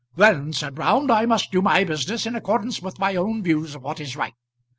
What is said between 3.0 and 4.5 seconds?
own views of what is right.